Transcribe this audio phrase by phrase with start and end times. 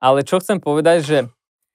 [0.00, 1.18] Ale čo chcem povedať, že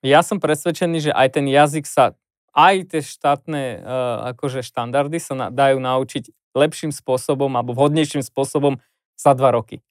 [0.01, 2.17] ja som presvedčený, že aj ten jazyk sa,
[2.57, 8.81] aj tie štátne uh, akože štandardy sa na, dajú naučiť lepším spôsobom alebo vhodnejším spôsobom
[9.13, 9.83] za dva roky.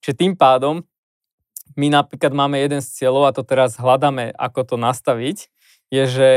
[0.00, 0.82] Čiže tým pádom
[1.74, 5.50] my napríklad máme jeden z cieľov, a to teraz hľadáme, ako to nastaviť,
[5.90, 6.28] je, že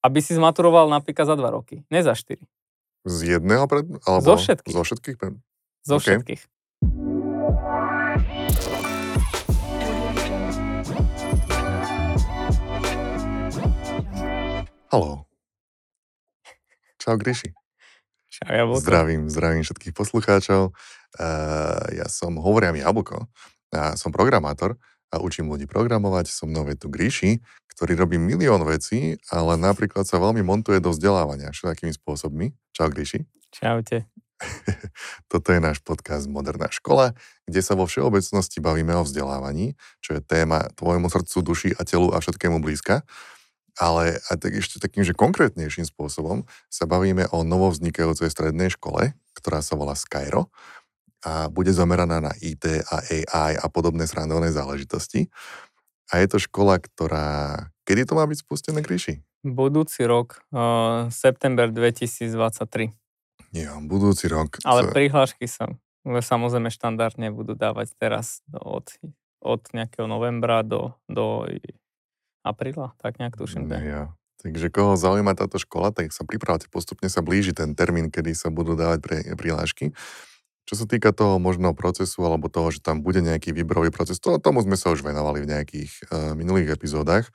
[0.00, 2.48] aby si zmaturoval napríklad za dva roky, ne za štyri.
[3.04, 3.84] Z jedného pred...
[4.04, 4.72] Alebo zo všetkých.
[4.72, 5.16] Zo všetkých?
[5.20, 5.34] Pred...
[5.84, 6.04] Zo okay.
[6.16, 6.42] všetkých.
[14.90, 15.22] Haló.
[16.98, 17.54] Čau, Gríši.
[18.26, 18.82] Čau, Jablko.
[18.82, 20.74] Zdravím, zdravím všetkých poslucháčov.
[21.14, 23.30] Uh, ja som Hovoriam Jablko.
[23.70, 24.82] Ja som programátor
[25.14, 26.34] a učím ľudí programovať.
[26.34, 27.38] Som nové tu Gríši,
[27.70, 32.50] ktorý robí milión vecí, ale napríklad sa veľmi montuje do vzdelávania všetkými spôsobmi.
[32.74, 33.30] Čau, Gríši.
[33.54, 34.10] Čaute.
[35.30, 37.14] Toto je náš podcast Moderná škola,
[37.46, 42.10] kde sa vo všeobecnosti bavíme o vzdelávaní, čo je téma tvojmu srdcu, duši a telu
[42.10, 43.06] a všetkému blízka
[43.76, 49.60] ale aj tak ešte takým, že konkrétnejším spôsobom sa bavíme o novovznikajúcej strednej škole, ktorá
[49.60, 50.50] sa volá Skyro
[51.20, 55.28] a bude zameraná na IT a AI a podobné srandovné záležitosti.
[56.10, 57.68] A je to škola, ktorá...
[57.84, 59.20] Kedy to má byť spustené, Kríši?
[59.44, 62.90] Budúci rok, uh, september 2023.
[63.52, 64.58] Jo, budúci rok.
[64.64, 65.70] Ale prihlášky sa
[66.04, 68.88] samozrejme štandardne budú dávať teraz od,
[69.44, 71.44] od nejakého novembra do, do
[72.44, 73.68] apríla, tak nejak tuším.
[73.68, 74.02] Ne, ja.
[74.40, 78.48] Takže koho zaujíma táto škola, tak sa pripravte, postupne sa blíži ten termín, kedy sa
[78.48, 79.92] budú dávať pre, prihlášky.
[80.64, 84.40] Čo sa týka toho možného procesu, alebo toho, že tam bude nejaký výberový proces, to,
[84.40, 87.28] tomu sme sa už venovali v nejakých uh, minulých epizódach.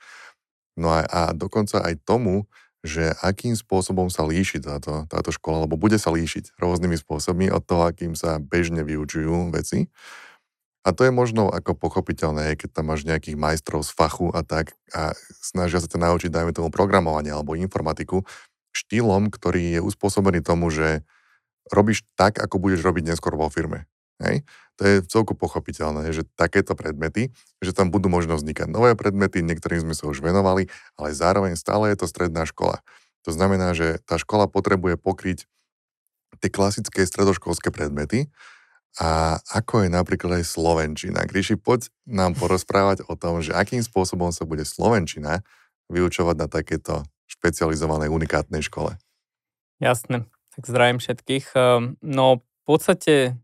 [0.74, 2.50] No a, a dokonca aj tomu,
[2.86, 7.62] že akým spôsobom sa líši táto, táto škola, alebo bude sa líšiť rôznymi spôsobmi od
[7.66, 9.90] toho, akým sa bežne vyučujú veci.
[10.86, 14.78] A to je možno ako pochopiteľné, keď tam máš nejakých majstrov z fachu a tak
[14.94, 18.22] a snažia sa ťa naučiť, dajme tomu, programovanie alebo informatiku
[18.70, 21.02] štýlom, ktorý je uspôsobený tomu, že
[21.74, 23.90] robíš tak, ako budeš robiť neskôr vo firme.
[24.22, 24.46] Hej?
[24.78, 29.90] To je celku pochopiteľné, že takéto predmety, že tam budú možno vznikať nové predmety, niektorým
[29.90, 32.78] sme sa už venovali, ale zároveň stále je to stredná škola.
[33.26, 35.50] To znamená, že tá škola potrebuje pokryť
[36.38, 38.30] tie klasické stredoškolské predmety,
[38.96, 41.28] a ako je napríklad aj Slovenčina.
[41.28, 45.44] Gríši, poď nám porozprávať o tom, že akým spôsobom sa bude Slovenčina
[45.92, 48.96] vyučovať na takéto špecializovanej unikátnej škole.
[49.76, 50.24] Jasné,
[50.56, 51.52] tak zdravím všetkých.
[51.52, 53.36] Ehm, no v podstate,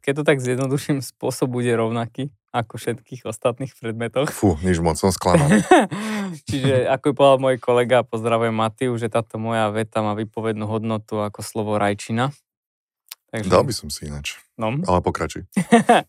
[0.00, 4.32] keď to tak zjednoduším, spôsob bude rovnaký ako všetkých ostatných predmetoch.
[4.32, 5.60] Fú, nič moc som sklamaný.
[6.48, 11.44] Čiže ako povedal môj kolega, pozdravujem Matiu, že táto moja veta má vypovednú hodnotu ako
[11.44, 12.32] slovo rajčina.
[13.28, 13.48] Takže...
[13.52, 14.40] Dal by som si ináč.
[14.56, 14.72] No.
[14.88, 15.44] Ale pokračuj.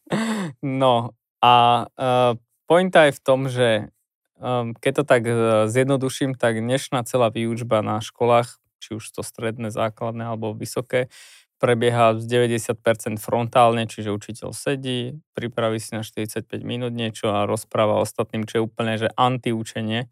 [0.84, 1.12] no
[1.44, 1.54] a
[1.88, 2.34] uh,
[2.68, 3.92] pointa je v tom, že
[4.40, 5.36] um, keď to tak uh,
[5.68, 11.12] zjednoduším, tak dnešná celá výučba na školách, či už to stredné, základné alebo vysoké,
[11.60, 12.24] prebieha z
[12.56, 18.64] 90% frontálne, čiže učiteľ sedí, pripraví si na 45 minút niečo a rozpráva ostatným, čo
[18.64, 20.08] je úplne že antiučenie,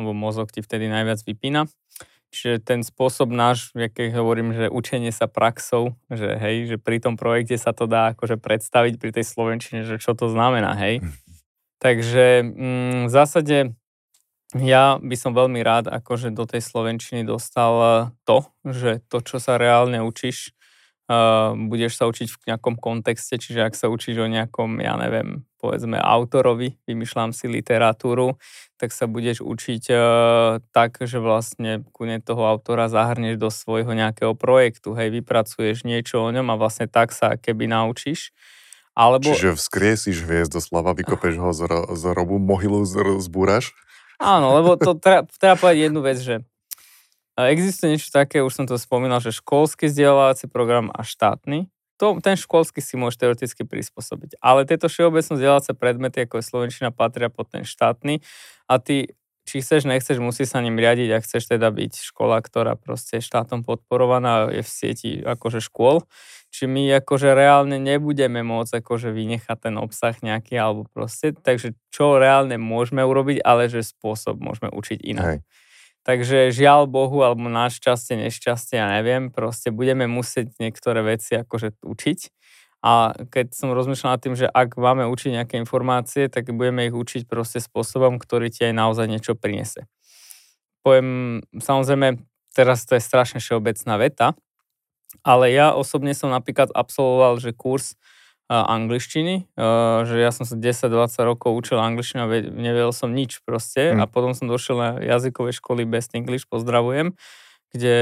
[0.00, 1.68] lebo mozog ti vtedy najviac vypína.
[2.28, 7.16] Čiže ten spôsob náš, keď hovorím, že učenie sa praxou, že hej, že pri tom
[7.16, 11.00] projekte sa to dá akože predstaviť pri tej Slovenčine, že čo to znamená, hej.
[11.00, 11.12] Mhm.
[11.78, 13.56] Takže mm, v zásade
[14.56, 17.92] ja by som veľmi rád akože do tej Slovenčiny dostal eh,
[18.24, 20.56] to, že to, čo sa reálne učíš,
[21.08, 25.48] uh, budeš sa učiť v nejakom kontexte, čiže ak sa učíš o nejakom, ja neviem,
[25.58, 28.38] povedzme autorovi, vymýšľam si literatúru,
[28.78, 34.36] tak sa budeš učiť uh, tak, že vlastne kune toho autora zahrneš do svojho nejakého
[34.38, 38.30] projektu, hej, vypracuješ niečo o ňom a vlastne tak sa keby naučíš.
[38.98, 39.30] Alebo...
[39.30, 40.26] Čiže vzkriesiš
[40.58, 42.82] slava, vykopeš ho z, ro, z robu, mohylu
[43.22, 43.70] zbúraš?
[44.18, 46.42] Áno, lebo to treba, treba povedať jednu vec, že
[47.46, 52.38] existuje niečo také, už som to spomínal, že školský vzdelávací program a štátny to, ten
[52.38, 54.38] školský si môže teoreticky prispôsobiť.
[54.38, 58.22] Ale tieto všeobecné vzdelávacie predmety, ako je Slovenčina, patria pod ten štátny
[58.70, 62.78] a ty, či chceš, nechceš, musí sa ním riadiť a chceš teda byť škola, ktorá
[62.78, 66.06] proste je štátom podporovaná, je v sieti akože škôl.
[66.48, 72.16] Či my akože reálne nebudeme môcť akože vynechať ten obsah nejaký alebo proste, takže čo
[72.16, 75.26] reálne môžeme urobiť, ale že spôsob môžeme učiť inak.
[75.28, 75.38] Hej.
[76.08, 82.18] Takže žiaľ Bohu, alebo našťastie, nešťastie, ja neviem, proste budeme musieť niektoré veci akože učiť.
[82.80, 86.96] A keď som rozmýšľal nad tým, že ak máme učiť nejaké informácie, tak budeme ich
[86.96, 89.84] učiť proste spôsobom, ktorý ti aj naozaj niečo prinese.
[90.80, 92.24] Poviem, samozrejme,
[92.56, 94.26] teraz to je strašne všeobecná veta,
[95.20, 98.00] ale ja osobne som napríklad absolvoval, že kurz
[98.48, 99.44] angličtiny,
[100.08, 100.88] že ja som sa 10-20
[101.28, 104.00] rokov učil angličtinu a nevedel som nič proste mm.
[104.00, 107.12] a potom som došiel na jazykové školy Best English, pozdravujem,
[107.76, 107.98] kde,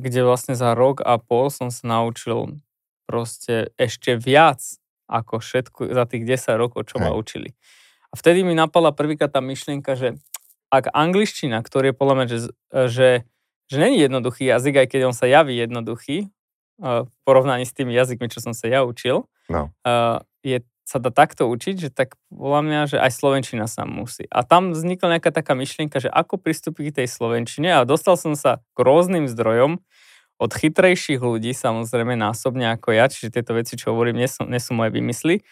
[0.00, 2.56] kde vlastne za rok a pol som sa naučil
[3.04, 4.64] proste ešte viac
[5.04, 7.52] ako všetko za tých 10 rokov, čo ma učili.
[8.10, 10.16] A vtedy mi napadla prvýkrát tá myšlienka, že
[10.70, 12.38] ak angličtina, ktorý je podľa mňa, že,
[12.88, 13.08] že,
[13.66, 16.30] že není jednoduchý jazyk, aj keď on sa javí jednoduchý,
[16.80, 19.74] v porovnaní s tými jazykmi, čo som sa ja učil, no.
[20.46, 24.26] je, sa dá takto učiť, že tak podľa mňa, že aj Slovenčina sa musí.
[24.30, 28.34] A tam vznikla nejaká taká myšlienka, že ako pristúpiť k tej Slovenčine a dostal som
[28.34, 29.78] sa k rôznym zdrojom
[30.40, 34.58] od chytrejších ľudí, samozrejme násobne ako ja, čiže tieto veci, čo hovorím, nie sú, nie
[34.58, 35.44] sú moje vymysly.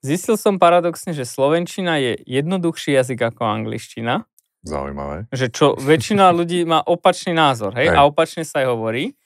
[0.00, 4.24] Zistil som paradoxne, že Slovenčina je jednoduchší jazyk ako angličtina.
[4.64, 5.28] Zaujímavé.
[5.28, 7.92] Že čo väčšina ľudí má opačný názor, hej?
[7.92, 7.96] hej.
[7.96, 9.16] A opačne sa aj hovorí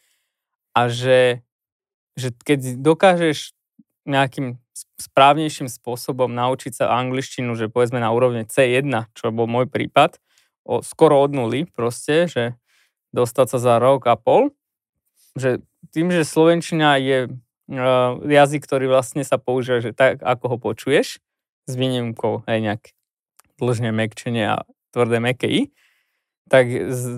[0.75, 1.46] a že,
[2.19, 3.57] že keď dokážeš
[4.08, 4.56] nejakým
[4.99, 10.19] správnejším spôsobom naučiť sa angličtinu, že povedzme na úrovne C1, čo bol môj prípad,
[10.64, 12.44] o, skoro od nuly proste, že
[13.12, 14.52] dostať sa za rok a pol,
[15.37, 15.62] že
[15.94, 21.22] tým, že Slovenčina je uh, jazyk, ktorý vlastne sa používa, že tak, ako ho počuješ,
[21.69, 22.82] s výnimkou aj nejak
[23.61, 25.49] dlžne mekčenie a tvrdé meké
[26.49, 26.67] tak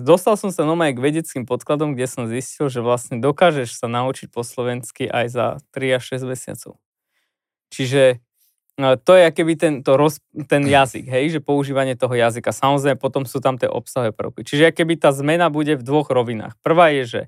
[0.03, 4.27] dostal som sa normálne k vedeckým podkladom, kde som zistil, že vlastne dokážeš sa naučiť
[4.27, 6.75] po slovensky aj za 3 až 6 mesiacov.
[7.71, 8.19] Čiže
[8.75, 10.19] no, to je keby ten, to roz,
[10.51, 12.51] ten jazyk, hej, že používanie toho jazyka.
[12.51, 14.43] Samozrejme, potom sú tam tie obsahové prvky.
[14.43, 16.59] Čiže keby tá zmena bude v dvoch rovinách.
[16.59, 17.21] Prvá je, že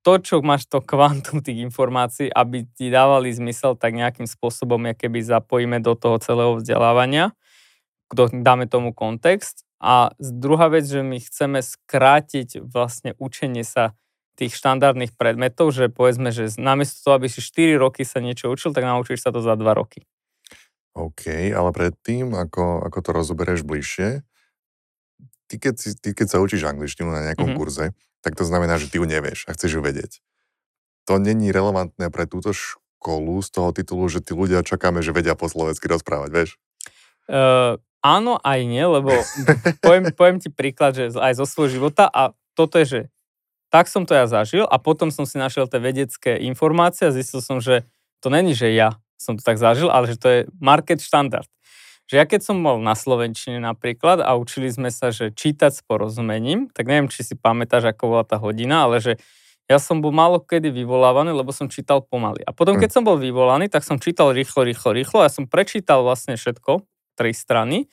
[0.00, 5.20] to, čo máš to kvantum tých informácií, aby ti dávali zmysel, tak nejakým spôsobom, keby
[5.20, 7.36] zapojíme do toho celého vzdelávania,
[8.16, 13.94] dáme tomu kontext a druhá vec, že my chceme skrátiť vlastne učenie sa
[14.38, 18.70] tých štandardných predmetov, že povedzme, že namiesto toho, aby si 4 roky sa niečo učil,
[18.70, 20.06] tak naučíš sa to za 2 roky.
[20.94, 24.22] OK, ale predtým, ako, ako to rozoberieš bližšie,
[25.46, 27.58] ty keď, si, ty keď sa učíš angličtinu na nejakom mm-hmm.
[27.58, 30.22] kurze, tak to znamená, že ty ju nevieš a chceš ju vedieť.
[31.06, 35.38] To není relevantné pre túto školu z toho titulu, že tí ľudia čakáme, že vedia
[35.38, 36.50] po slovensky rozprávať, vieš?
[37.30, 39.12] Uh, áno aj nie, lebo
[39.84, 43.00] poviem, poviem ti príklad, že aj zo svojho života a toto je, že
[43.68, 47.44] tak som to ja zažil a potom som si našiel tie vedecké informácie a zistil
[47.44, 47.84] som, že
[48.24, 51.46] to není, že ja som to tak zažil, ale že to je market štandard.
[52.08, 55.84] Že ja keď som bol na Slovenčine napríklad a učili sme sa, že čítať s
[55.84, 59.20] porozumením, tak neviem, či si pamätáš, ako bola tá hodina, ale že
[59.68, 62.40] ja som bol málo kedy vyvolávaný, lebo som čítal pomaly.
[62.48, 62.80] A potom, hm.
[62.80, 66.40] keď som bol vyvolaný, tak som čítal rýchlo, rýchlo, rýchlo a ja som prečítal vlastne
[66.40, 66.80] všetko,
[67.18, 67.90] tri strany,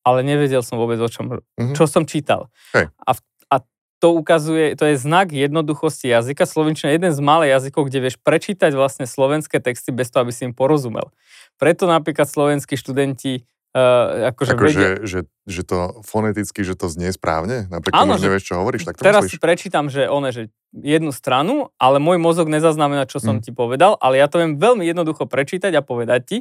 [0.00, 1.76] ale nevedel som vôbec o čom, mm-hmm.
[1.76, 2.48] čo som čítal.
[2.72, 2.88] Hej.
[3.04, 3.12] A,
[3.52, 3.56] a
[4.00, 6.48] to ukazuje, to je znak jednoduchosti jazyka.
[6.48, 10.32] Slovenčina je jeden z malých jazykov, kde vieš prečítať vlastne slovenské texty bez toho, aby
[10.32, 11.12] si im porozumel.
[11.60, 14.76] Preto napríklad slovenskí študenti Uh, akože Ako, vedia...
[14.76, 17.72] že, že, že to foneticky, že to znie správne?
[17.72, 19.32] Napríklad Áno, nevieš, čo hovoríš, tak to Teraz myslíš?
[19.32, 23.48] si prečítam, že one, že jednu stranu, ale môj mozog nezaznamená, čo som mm.
[23.48, 26.38] ti povedal, ale ja to viem veľmi jednoducho prečítať a povedať ti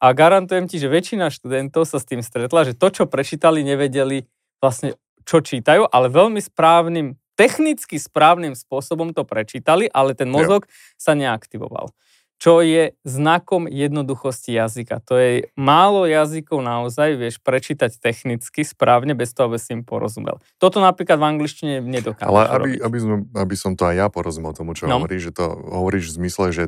[0.00, 4.24] a garantujem ti, že väčšina študentov sa s tým stretla, že to, čo prečítali, nevedeli
[4.58, 4.96] vlastne,
[5.28, 10.70] čo čítajú, ale veľmi správnym, technicky správnym spôsobom to prečítali, ale ten mozog jo.
[10.96, 11.92] sa neaktivoval.
[12.40, 15.04] Čo je znakom jednoduchosti jazyka.
[15.12, 20.40] To je málo jazykov naozaj, vieš prečítať technicky správne, bez toho, aby si im porozumel.
[20.56, 24.56] Toto napríklad v angličtine nedokážeš Ale aby, aby, som, aby som to aj ja porozumel
[24.56, 24.96] tomu, čo no.
[24.96, 26.64] hovoríš, že to hovoríš v zmysle, že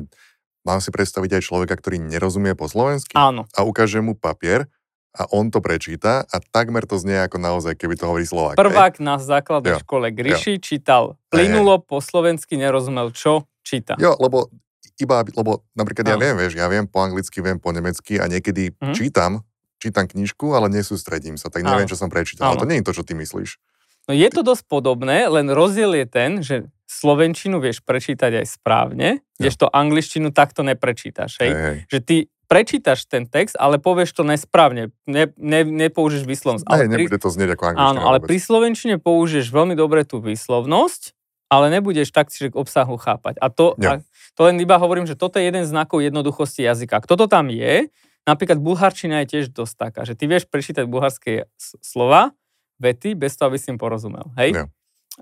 [0.63, 3.15] Mám si predstaviť aj človeka, ktorý nerozumie po slovensky?
[3.19, 3.43] Áno.
[3.51, 4.71] A ukáže mu papier
[5.13, 8.57] a on to prečíta a takmer to znie ako naozaj, keby to hovorí Slovák.
[8.57, 9.81] Prvák na základnej jo.
[9.85, 10.63] škole Gryši jo.
[10.63, 13.93] čítal plynulo po slovensky, nerozumel čo číta.
[14.01, 14.49] Jo, lebo
[14.97, 16.11] iba, lebo napríklad Áno.
[16.13, 18.93] ja viem, vieš, ja viem po anglicky, viem po nemecky a niekedy mm.
[18.97, 19.45] čítam,
[19.77, 21.91] čítam knižku, ale nesústredím sa, tak neviem, Áno.
[21.91, 22.53] čo som prečítal.
[22.53, 23.61] Ale to nie je to, čo ty myslíš.
[24.09, 29.25] No je to dosť podobné, len rozdiel je ten, že slovenčinu vieš prečítať aj správne,
[29.41, 31.41] kdežto angličtinu takto neprečítaš.
[31.41, 31.51] Hej?
[31.51, 31.77] Hej, hej.
[31.89, 36.69] Že ty prečítaš ten text, ale povieš to nesprávne, ne, ne, nepoužiješ výslovnosť.
[36.69, 37.89] Ne, nebude to znieť ako angličtina.
[37.97, 38.29] Áno, ale vôbec.
[38.29, 41.17] pri slovenčine použiješ veľmi dobre tú výslovnosť,
[41.49, 43.41] ale nebudeš tak k obsahu chápať.
[43.41, 44.01] A to, a
[44.33, 47.01] to len iba hovorím, že toto je jeden z znakov jednoduchosti jazyka.
[47.05, 47.89] Kto to tam je,
[48.25, 51.49] napríklad bulharčina je tiež dosť taká, že ty vieš prečítať bulharské
[51.81, 52.33] slova,
[52.81, 54.33] vety bez toho, aby si im porozumel.
[54.35, 54.65] Hej?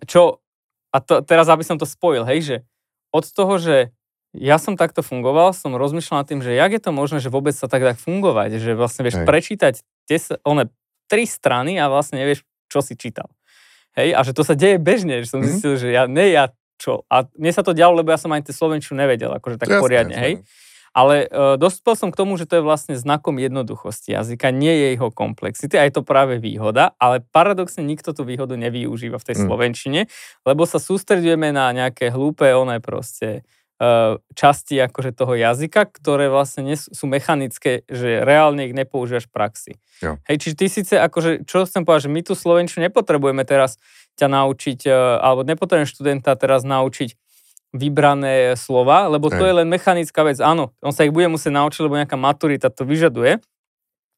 [0.08, 0.40] Čo,
[0.92, 2.56] a to, teraz aby som to spojil, hej, že
[3.12, 3.96] od toho, že
[4.32, 7.52] ja som takto fungoval, som rozmýšľal nad tým, že jak je to možné, že vôbec
[7.52, 9.28] sa tak dá fungovať, že vlastne vieš hej.
[9.28, 9.74] prečítať
[10.08, 10.18] tie,
[10.48, 10.72] one
[11.12, 13.28] tri strany a vlastne nevieš, čo si čítal.
[14.00, 15.52] Hej, a že to sa deje bežne, že som mm-hmm.
[15.52, 17.04] zistil, že ja, ne ja čo.
[17.12, 19.84] A mne sa to dialo, lebo ja som ani tie slovenčinu nevedel, akože tak jasne,
[19.84, 20.24] poriadne, jasne.
[20.24, 20.34] hej.
[20.92, 24.88] Ale uh, dospel som k tomu, že to je vlastne znakom jednoduchosti jazyka, nie je
[25.00, 29.36] jeho komplexity a je to práve výhoda, ale paradoxne nikto tú výhodu nevyužíva v tej
[29.40, 29.44] mm.
[29.48, 30.00] slovenčine,
[30.44, 33.48] lebo sa sústredujeme na nejaké hlúpe, oné proste
[33.80, 39.34] uh, časti akože toho jazyka, ktoré vlastne nie sú mechanické, že reálne ich nepoužívaš v
[39.34, 39.72] praxi.
[40.04, 40.20] Jo.
[40.28, 43.80] Hej, čiže ty síce akože, čo chcem povedať, že my tu slovenčinu nepotrebujeme teraz
[44.20, 47.16] ťa naučiť, uh, alebo nepotrebujeme študenta teraz naučiť
[47.72, 50.44] vybrané slova, lebo to je len mechanická vec.
[50.44, 53.40] Áno, on sa ich bude musieť naučiť, lebo nejaká maturita to vyžaduje,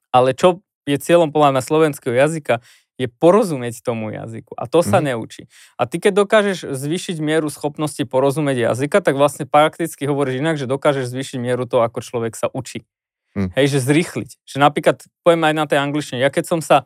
[0.09, 2.59] ale čo je cieľom podľa na slovenského jazyka,
[3.01, 4.53] je porozumieť tomu jazyku.
[4.53, 5.05] A to sa mm.
[5.13, 5.49] neučí.
[5.81, 10.69] A ty, keď dokážeš zvýšiť mieru schopnosti porozumieť jazyka, tak vlastne prakticky hovoríš inak, že
[10.69, 12.85] dokážeš zvýšiť mieru toho, ako človek sa učí.
[13.33, 13.49] Mm.
[13.57, 14.31] Hej, že zrýchliť.
[14.45, 16.85] Že napríklad, poviem aj na tej angličtine, ja keď som sa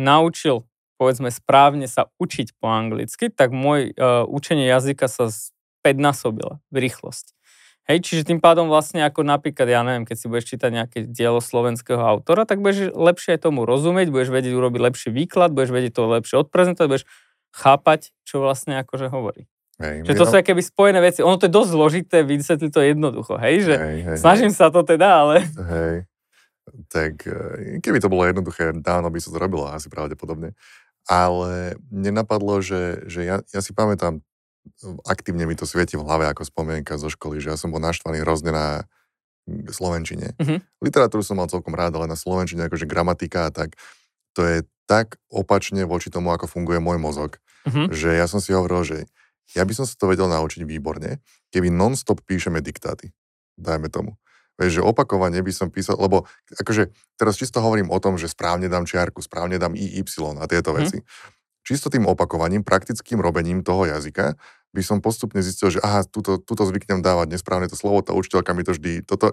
[0.00, 0.64] naučil,
[0.96, 5.53] povedzme, správne sa učiť po anglicky, tak môj uh, učenie jazyka sa 5
[5.92, 7.36] násobila rýchlosť.
[7.84, 11.44] Hej, čiže tým pádom vlastne ako napríklad, ja neviem, keď si budeš čítať nejaké dielo
[11.44, 16.08] slovenského autora, tak budeš lepšie tomu rozumieť, budeš vedieť urobiť lepší výklad, budeš vedieť to
[16.08, 17.04] lepšie odprezentovať, budeš
[17.52, 19.44] chápať, čo vlastne akože hovorí.
[19.76, 21.20] Hej, že to sú keby spojené veci.
[21.20, 23.54] Ono to je dosť zložité, vysvetliť to jednoducho, hej?
[23.68, 24.56] Že hej, hej, snažím hej.
[24.56, 25.44] sa to teda, ale...
[25.44, 25.96] Hej,
[26.88, 30.56] tak e, keby to bolo jednoduché, dávno by sa to robilo asi pravdepodobne.
[31.04, 34.24] Ale mne napadlo, že, že ja, ja si pamätám
[35.06, 38.22] aktívne mi to svieti v hlave ako spomienka zo školy, že ja som bol naštvaný
[38.22, 38.66] hrozne na
[39.68, 40.34] slovenčine.
[40.40, 40.58] Mm-hmm.
[40.80, 43.76] Literatúru som mal celkom rád, ale na slovenčine akože gramatika a tak,
[44.32, 47.36] to je tak opačne voči tomu, ako funguje môj mozog,
[47.68, 47.92] mm-hmm.
[47.92, 48.98] že ja som si hovoril, že
[49.52, 51.20] ja by som sa to vedel naučiť výborne,
[51.52, 53.12] keby non-stop píšeme diktáty.
[53.60, 54.16] Dajme tomu.
[54.54, 56.24] Vieš, že opakovane by som písal, lebo
[56.56, 56.88] akože
[57.18, 60.06] teraz čisto hovorím o tom, že správne dám čiarku, správne dám IY
[60.40, 60.76] a tieto mm.
[60.78, 60.98] veci
[61.64, 64.36] čisto tým opakovaním, praktickým robením toho jazyka
[64.74, 68.50] by som postupne zistil, že aha, tuto, tuto zvyknem dávať nesprávne to slovo, tá učiteľka
[68.52, 69.30] mi to vždy, toto,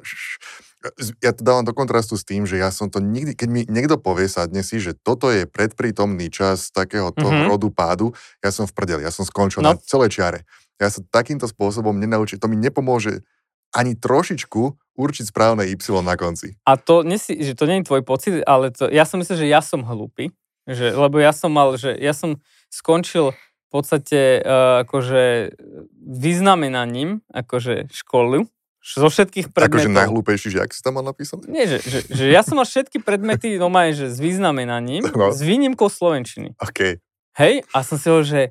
[1.22, 3.98] ja to dávam do kontrastu s tým, že ja som to nikdy, keď mi niekto
[3.98, 7.50] povie sa dnes si, že toto je predprítomný čas takéhoto mm-hmm.
[7.50, 8.08] rodu pádu,
[8.46, 9.74] ja som v prdeli, ja som skončil no.
[9.74, 10.40] na celej čiare.
[10.78, 13.26] Ja sa takýmto spôsobom nenaučím, to mi nepomôže
[13.72, 14.62] ani trošičku
[15.00, 16.60] určiť správne Y na konci.
[16.68, 19.48] A to, nesi, že to nie je tvoj pocit, ale to, ja som myslel, že
[19.48, 20.36] ja som hlúpy,
[20.68, 23.34] že, lebo ja som mal, že ja som skončil
[23.72, 25.56] v podstate uh, akože
[26.04, 28.52] vyznamenaním akože školu,
[28.84, 29.88] zo všetkých predmetov.
[29.88, 31.48] Akože najhlúpejší žiak si tam mal napísaný?
[31.48, 35.30] Nie, že, že, že ja som mal všetky predmety normálne, že s vyznamenaním, no.
[35.30, 36.58] s výnimkou Slovenčiny.
[36.60, 37.00] OK.
[37.38, 38.42] Hej, a som si hovoril, že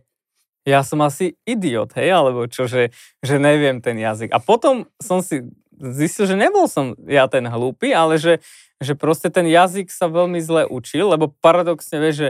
[0.64, 4.30] ja som asi idiot, hej, alebo čo, že, že neviem ten jazyk.
[4.30, 5.44] A potom som si
[5.76, 8.38] zistil, že nebol som ja ten hlúpy, ale že
[8.80, 12.28] že proste ten jazyk sa veľmi zle učil, lebo paradoxne vieš, že,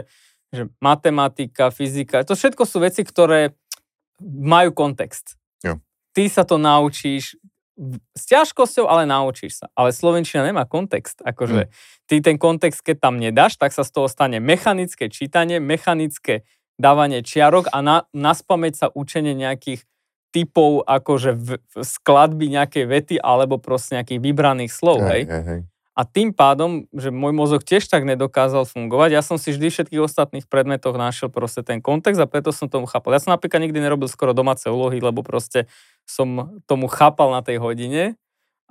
[0.51, 3.55] že matematika, fyzika, to všetko sú veci, ktoré
[4.23, 5.39] majú kontext.
[5.63, 5.79] Jo.
[6.11, 7.39] Ty sa to naučíš
[8.13, 9.67] s ťažkosťou, ale naučíš sa.
[9.73, 11.23] Ale Slovenčina nemá kontext.
[11.23, 11.69] Akože mm.
[12.05, 16.45] ty ten kontext, keď tam nedáš, tak sa z toho stane mechanické čítanie, mechanické
[16.77, 19.85] dávanie čiarok a na, naspamäť sa učenie nejakých
[20.31, 25.27] typov akože v, v skladby nejakej vety alebo proste nejakých vybraných slov, hej.
[25.27, 25.43] hej.
[25.43, 25.61] hej.
[25.91, 29.75] A tým pádom, že môj mozog tiež tak nedokázal fungovať, ja som si vždy v
[29.75, 33.11] všetkých ostatných predmetoch našiel proste ten kontext a preto som tomu chápal.
[33.11, 35.67] Ja som napríklad nikdy nerobil skoro domáce úlohy, lebo proste
[36.07, 38.15] som tomu chápal na tej hodine,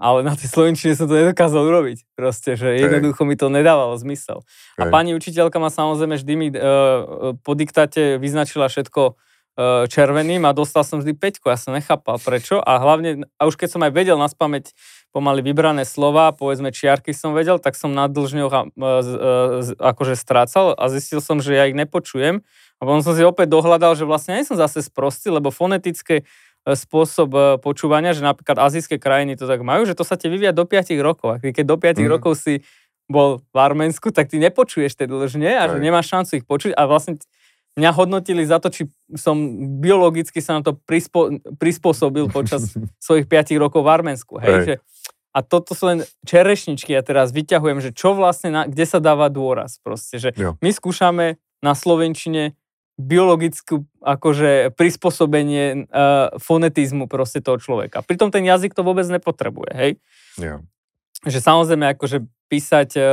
[0.00, 2.08] ale na tej slovenčine som to nedokázal urobiť.
[2.16, 4.40] Proste, že jednoducho mi to nedávalo zmysel.
[4.80, 9.20] A pani učiteľka ma samozrejme vždy mi uh, po diktáte vyznačila všetko
[9.90, 11.50] červeným a dostal som vždy peťku.
[11.50, 14.72] Ja som nechápal prečo a hlavne, a už keď som aj vedel na spameť
[15.10, 18.58] pomaly vybrané slova, povedzme čiarky som vedel, tak som na dlžňoch e,
[19.74, 22.46] akože strácal a zistil som, že ja ich nepočujem.
[22.78, 26.24] A potom som si opäť dohľadal, že vlastne nie som zase sprostý, lebo fonetické e,
[26.72, 30.54] spôsob e, počúvania, že napríklad azijské krajiny to tak majú, že to sa ti vyvíja
[30.54, 31.28] do 5 rokov.
[31.34, 32.06] A keď do 5 mm.
[32.06, 32.62] rokov si
[33.10, 36.86] bol v Arménsku, tak ty nepočuješ tie dlžne a že nemáš šancu ich počuť a
[36.86, 37.18] vlastne
[37.78, 39.36] mňa hodnotili za to, či som
[39.78, 42.74] biologicky sa na to prispo, prispôsobil počas
[43.06, 44.34] svojich 5 rokov v Arménsku.
[44.42, 44.64] Hej, hej.
[44.66, 44.74] Že,
[45.30, 49.30] a toto sú len čerešničky, ja teraz vyťahujem, že čo vlastne, na, kde sa dáva
[49.30, 50.58] dôraz proste, že jo.
[50.58, 52.58] my skúšame na Slovenčine
[53.00, 58.04] biologickú akože prispôsobenie uh, fonetizmu proste toho človeka.
[58.04, 59.92] Pritom ten jazyk to vôbec nepotrebuje, hej?
[60.36, 60.60] Jo.
[61.24, 63.06] Že samozrejme akože písať, uh,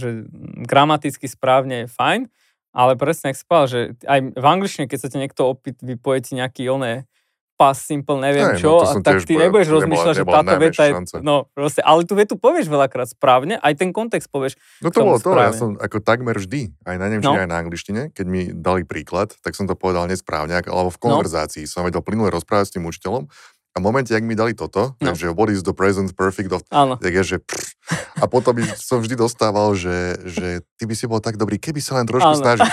[0.00, 0.24] že
[0.64, 2.30] gramaticky správne je fajn,
[2.74, 6.32] ale presne, ak povedal, že aj v angličtine, keď sa ti niekto opýt, vypoje ti
[6.34, 7.06] nejaký oné
[7.54, 10.92] past simple, neviem Aj, čo, no, a tak ty nebudeš rozmýšľať, že táto veta je...
[11.22, 15.22] No, proste, ale tú vetu povieš veľakrát správne, aj ten kontext povieš No to bolo
[15.22, 17.44] to, ja som ako takmer vždy, aj na nemčine, no.
[17.46, 21.02] aj na angličtine, keď mi dali príklad, tak som to povedal nesprávne, alebo v no.
[21.06, 21.70] konverzácii no.
[21.70, 23.30] som vedel plynule rozprávať s tým učiteľom
[23.74, 25.10] A v momente, ak mi dali toto, No.
[25.10, 25.18] no.
[25.18, 26.94] že what is the present perfect of, Áno.
[26.94, 27.58] tak je, že prr.
[28.16, 30.46] A potom som vždy dostával, že, že
[30.78, 32.38] ty by si bol tak dobrý, keby sa len trošku Áno.
[32.38, 32.64] snažil.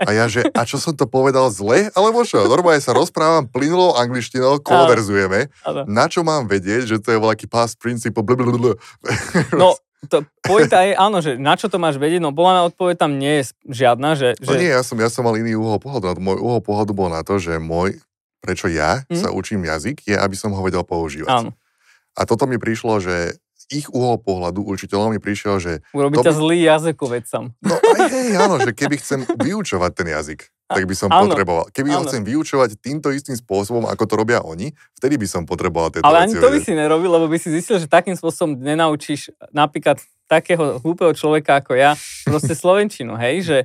[0.00, 1.86] A ja, že a čo som to povedal zle?
[1.92, 2.42] Alebo čo?
[2.42, 5.46] Normálne sa rozprávam plynulou angličtinou, konverzujeme.
[5.62, 5.86] Áno.
[5.86, 8.74] Na čo mám vedieť, že to je voľaký past principle, blablabla.
[9.54, 12.96] No, to pointa je, áno, že na čo to máš vedieť, no bola na odpoveď
[12.98, 15.78] tam nie je žiadna, že, No že nie, ja som, ja som mal iný uhol
[15.78, 16.18] pohľadu.
[16.18, 17.98] Môj uhol pohľadu bol na to, že môj,
[18.44, 19.16] prečo ja Hm?
[19.16, 21.32] sa učím jazyk, je, aby som ho vedel používať.
[21.32, 21.50] áno,
[22.12, 26.36] A toto mi prišlo, že ich uhol pohľadu učiteľov mi prišiel, že urobiť ťa by-
[26.36, 27.42] zlý jazykovedcom.
[27.58, 31.64] no aj hej, áno, že keby chcem vyučovať ten jazyk, tak by som Áno, potreboval.
[31.70, 32.06] Keby ho áno.
[32.06, 36.22] chcem vyučovať týmto istým spôsobom, ako to robia oni, vtedy by som potreboval tieto Ale
[36.22, 39.96] ani to by si nerobil, lebo by si zistil, že takým spôsobom nenaučíš napríklad
[40.26, 43.58] takého hlúpeho človeka ako ja, proste slovenčinu, hej, že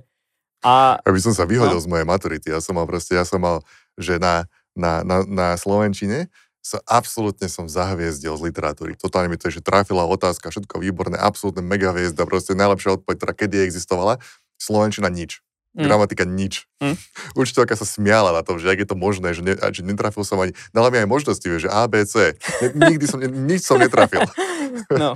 [0.60, 1.80] a Aby som sa vyhodil No.
[1.80, 2.48] z mojej maturity.
[2.50, 3.64] Ja som mal proste, ja som mal,
[3.96, 4.44] že na,
[4.78, 8.94] na, na, na Slovenčine sa absolútne som zahviezdil z literatúry.
[9.00, 13.34] Totálne mi to že trafila otázka, všetko výborné, absolútne mega hviezda, proste najlepšia odpoveď, ktorá
[13.34, 14.20] kedy existovala.
[14.60, 15.40] Slovenčina nič.
[15.78, 15.86] Mm.
[15.88, 16.68] Gramatika nič.
[16.84, 17.00] Mm.
[17.40, 20.42] Učiteľka sa smiala na tom, že ak je to možné, že, ne, že netrafil som
[20.42, 22.36] ani, dala mi aj možnosti, že A, B, C.
[22.60, 24.26] Ne, nikdy som, nič som netrafil.
[25.02, 25.16] no.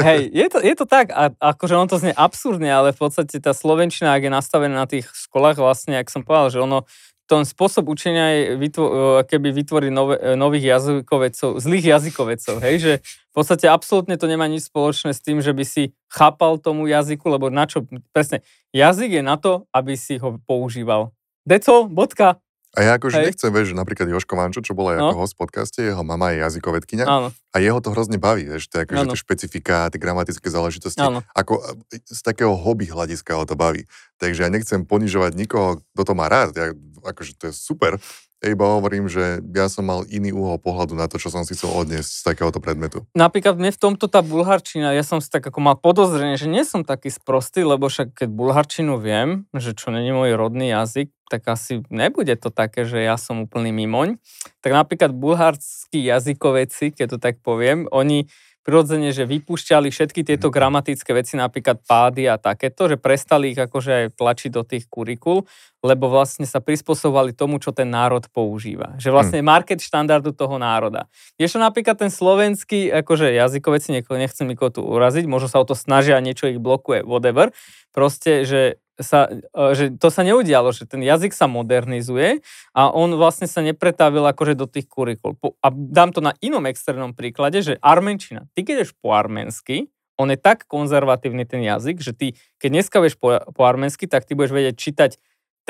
[0.00, 3.36] Hej, je to, je to tak, a akože on to znie absurdne, ale v podstate
[3.36, 6.88] tá slovenčina, ak je nastavená na tých školách, vlastne, ak som povedal, že ono,
[7.30, 12.76] ten spôsob učenia je vytvo, e, keby vytvoriť nové, e, nových jazykovedcov, zlých jazykovedcov, hej,
[12.82, 12.92] že
[13.30, 17.22] v podstate absolútne to nemá nič spoločné s tým, že by si chápal tomu jazyku,
[17.30, 18.42] lebo na čo, presne,
[18.74, 21.14] jazyk je na to, aby si ho používal.
[21.46, 23.26] Deco, bodka, A ja akože Hej.
[23.34, 25.10] nechcem, vieš, že napríklad Joško Vančo, čo bola No.
[25.10, 28.70] ako host v podcaste, jeho mama je jazykovedkynia áno, a jeho to hrozne baví, vieš,
[28.70, 31.02] to je akože tie špecifika, tie gramatické záležitosti.
[31.02, 31.26] áno.
[31.34, 31.58] Ako
[31.90, 33.90] e, z takého hobby hľadiska ho to baví.
[34.22, 36.54] Takže ja nechcem ponižovať nikoho, kto to má rád.
[36.54, 36.70] Ja,
[37.02, 37.98] akože to je super.
[38.40, 41.76] Iba hovorím, že ja som mal iný úhol pohľadu na to, čo som si chcel
[41.76, 43.04] odniesť z takéhoto predmetu.
[43.12, 46.64] Napríklad mne v tomto tá bulharčina, ja som si tak ako mal podozrenie, že nie
[46.64, 51.46] som taký sprostý, lebo však keď bulharčinu viem, že čo není môj rodný jazyk, tak
[51.46, 54.18] asi nebude to také, že ja som úplný mimoň.
[54.64, 58.26] Tak napríklad bulharskí jazykoveci, keď to tak poviem, oni
[58.60, 63.90] prirodzene, že vypúšťali všetky tieto gramatické veci, napríklad pády a takéto, že prestali ich akože
[63.90, 65.48] aj tlačiť do tých kurikul,
[65.80, 69.00] lebo vlastne sa prispôsobovali tomu, čo ten národ používa.
[69.00, 71.08] Že vlastne market štandardu toho národa.
[71.40, 75.72] Ešte napríklad ten slovenský, akože jazykoveci, niekoho, nechcem nikoho tu uraziť, možno sa o to
[75.72, 77.56] snažia, niečo ich blokuje, whatever.
[77.96, 82.44] Proste, že sa, e, že to sa neudialo, že ten jazyk sa modernizuje
[82.76, 85.36] a on vlastne sa nepretavil akože do tých kurikul.
[85.64, 88.46] A dám to na inom externom príklade, že armenčina.
[88.54, 92.26] Ty keď ideš po arménsky, on je tak konzervatívny ten jazyk, že ty,
[92.60, 95.10] keď dneska vieš po, po arménsky, tak ty budeš vedieť čítať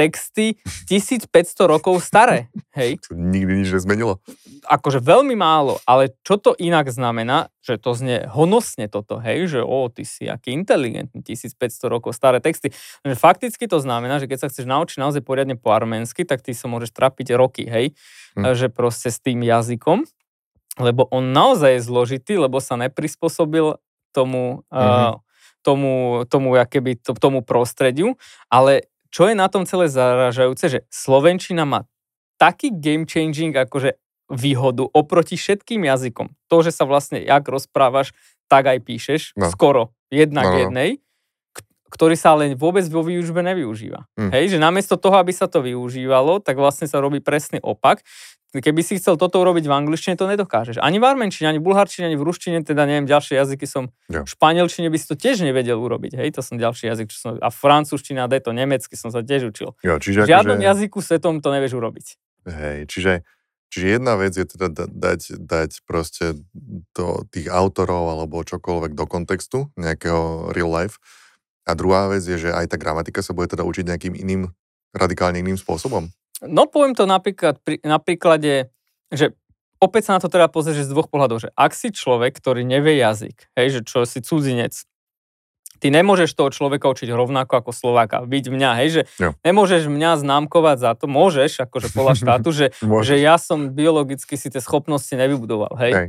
[0.00, 0.56] texty
[0.88, 1.28] 1500
[1.68, 2.48] rokov staré.
[2.72, 4.16] Hej, To nikdy nič nezmenilo.
[4.64, 9.60] akože veľmi málo, ale čo to inak znamená, že to znie honosne toto, hej, že
[9.60, 11.52] o, ty si aký inteligentný, 1500
[11.86, 12.72] rokov staré texty.
[13.04, 16.56] Že fakticky to znamená, že keď sa chceš naučiť naozaj poriadne po arménsky, tak ty
[16.56, 17.92] sa môžeš trapiť roky, hej,
[18.38, 18.54] Hm.
[18.56, 20.06] že proste s tým jazykom,
[20.78, 23.76] lebo on naozaj je zložitý, lebo sa neprispôsobil
[24.14, 24.78] tomu, Mhm.
[24.78, 25.14] uh,
[25.60, 28.16] tomu, tomu, keby, to, tomu prostrediu,
[28.48, 31.86] ale čo je na tom celé zaražajúce, že Slovenčina má
[32.38, 33.98] taký game changing akože
[34.30, 36.30] výhodu oproti všetkým jazykom.
[36.48, 38.14] To, že sa vlastne jak rozprávaš,
[38.46, 39.50] tak aj píšeš, No.
[39.50, 40.60] skoro jedna No, no, k no.
[40.66, 40.90] jednej,
[41.90, 44.06] ktorý sa ale vôbec vo výučbe nevyužíva.
[44.16, 44.30] Hm.
[44.30, 48.06] Hej, že namiesto toho, aby sa to využívalo, tak vlastne sa robí presný opak.
[48.50, 50.82] Keby si chcel toto urobiť v angličtine, to nedokážeš.
[50.82, 53.94] Ani v armenčine, ani v bulharčine, ani v ruštine, teda neviem, ďalšie jazyky som...
[54.10, 54.26] Jo.
[54.26, 57.30] V španielčine by si to tiež nevedel urobiť, hej, to som ďalší jazyk, čo som...
[57.38, 59.78] A francúzština, a to nemecky som sa tiež učil.
[59.86, 62.06] Jo, čiže V žiadnom akože, jazyku svetom to nevieš urobiť.
[62.50, 63.22] hej, čiže,
[63.70, 66.34] čiže jedna vec je teda da- dať, dať proste
[66.90, 70.98] to, tých autorov alebo čokoľvek do kontextu, nejakého real life.
[71.70, 74.50] A druhá vec je, že aj tá gramatika sa bude teda učiť nejakým iným,
[74.90, 76.10] radikálne iným spôsobom.
[76.42, 78.74] No poviem to napríklad pri, na príklade,
[79.14, 79.38] že
[79.78, 82.66] opäť sa na to treba pozrieť že z dvoch pohľadov, že ak si človek, ktorý
[82.66, 84.74] nevie jazyk, hej, že čo si cudzinec,
[85.80, 88.20] ty nemôžeš toho človeka učiť rovnako ako Slováka.
[88.24, 89.32] Byť mňa, hej, že Jo.
[89.40, 92.66] nemôžeš mňa známkovať za to, môžeš, akože podľa štátu, že,
[93.08, 95.92] že ja som biologicky si tie schopnosti nevybudoval, hej.
[95.96, 96.08] Hej.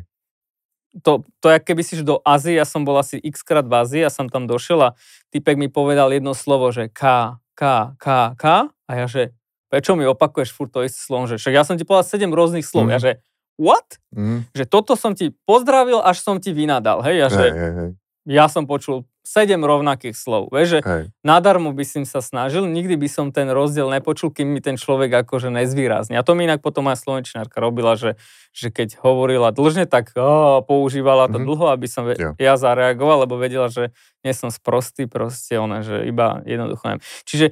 [0.92, 4.04] To, to je, keby si do Ázie, ja som bol asi x krát v Ázii,
[4.04, 4.96] ja som tam došiel a
[5.32, 9.32] typek mi povedal jedno slovo, že K, K, K, K a ja, že
[9.72, 12.68] prečo mi opakuješ furt to isté slovo, že však ja som ti povedal 7 rôznych
[12.68, 12.92] slov, Mhm.
[12.92, 13.12] ja, že
[13.56, 14.04] what?
[14.12, 17.72] Mm, Že toto som ti pozdravil, až som ti vynadal, hej, ja, že hej, hej,
[17.80, 17.90] hej.
[18.28, 20.52] ja som počul sedem rovnakých slov.
[20.52, 21.04] Vieš, že Hej.
[21.24, 25.24] nadarmo by som sa snažil, nikdy by som ten rozdiel nepočul, kým mi ten človek
[25.24, 26.20] akože nezvýrazní.
[26.20, 28.20] A to mi inak potom aj slovenčinárka robila, že,
[28.52, 31.48] že keď hovorila dlžne, tak ó, používala to Mhm.
[31.48, 32.32] dlho, aby som ve- Jo.
[32.36, 33.96] ja zareagoval, lebo vedela, že
[34.28, 37.04] nie som sprostý, proste ona, že iba jednoducho neviem.
[37.24, 37.46] Čiže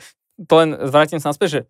[0.44, 1.62] to len vrátim sa naspäť, že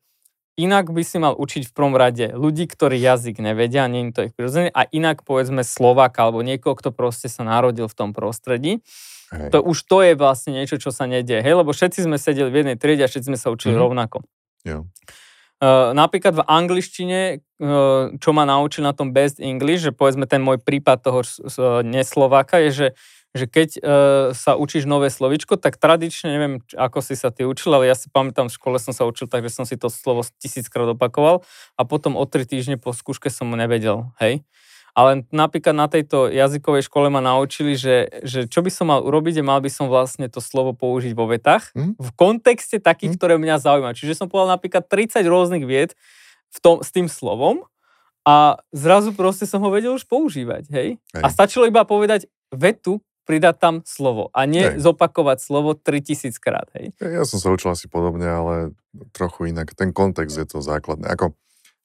[0.57, 4.21] inak by si mal učiť v prvom rade ľudí, ktorí jazyk nevedia, nie je to
[4.27, 8.81] ich prirodzené, a inak povedzme Slováka alebo niekoho, kto proste sa narodil v tom prostredí.
[9.29, 9.49] Hej.
[9.53, 11.37] To už to je vlastne niečo, čo sa nedie.
[11.37, 13.81] Hej, lebo všetci sme sedeli v jednej triede a všetci sme sa učili Mhm.
[13.81, 14.17] rovnako.
[14.65, 14.89] Jo.
[15.59, 17.19] Uh, napríklad v angličtine,
[17.59, 21.35] uh, čo ma naučil na tom Best English, že povedzme ten môj prípad toho s-
[21.83, 22.87] neslováka je, že,
[23.35, 23.81] že keď uh,
[24.31, 28.07] sa učíš nové slovičko, tak tradične, neviem, ako si sa ty učil, ale ja si
[28.07, 31.43] pamätám, v škole som sa učil tak, že som si to slovo tisíckrát opakoval
[31.75, 34.39] a potom o tri týždne po skúške som mu nevedel, hej.
[34.99, 39.39] Ale napríklad na tejto jazykovej škole ma naučili, že, že čo by som mal urobiť,
[39.39, 41.95] je mal by som vlastne to slovo použiť vo vetách Mhm.
[41.95, 43.17] v kontexte takých, Mhm.
[43.17, 43.95] ktoré mňa zaujímajú.
[43.95, 45.95] Čiže som povedal napríklad 30 rôznych vied
[46.51, 47.63] v tom, s tým slovom
[48.27, 50.99] a zrazu proste som ho vedel už používať, hej?
[51.15, 51.23] Hej.
[51.23, 54.81] A stačilo iba povedať vetu, pridať tam slovo a nie Hej.
[54.81, 56.89] zopakovať slovo 3000 krát, hej?
[56.97, 58.73] Ja som sa učil asi podobne, ale
[59.13, 59.77] trochu inak.
[59.77, 61.05] Ten kontext je to základné.
[61.13, 61.37] Ako,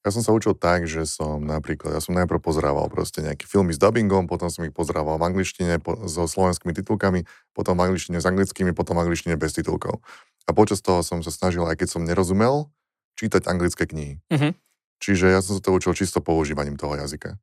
[0.05, 3.73] ja som sa učil tak, že som napríklad, ja som najprv pozerával proste nejaké filmy
[3.73, 7.25] s dubbingom, potom som ich pozerával v angličtine po, so slovenskými titulkami,
[7.57, 10.05] potom v angličtine s anglickými, potom v angličtine bez titulkov.
[10.45, 12.69] A počas toho som sa snažil, aj keď som nerozumel,
[13.17, 14.21] čítať anglické knihy.
[14.29, 14.53] Mhm.
[15.01, 17.40] Čiže ja som sa to učil čisto používaním toho jazyka.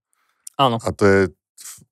[0.61, 0.77] Áno.
[0.81, 1.19] A to je